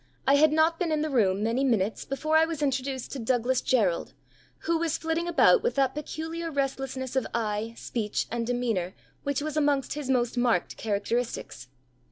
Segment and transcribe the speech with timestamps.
[0.27, 3.61] I had not been in the room many minutes before I was introduced to Douglas
[3.61, 4.15] Jerrold,
[4.61, 9.55] who was flitting about with that peculiar restlessness of eye, speech, and demeanour, which was
[9.55, 11.67] amongst his most marked characteristics.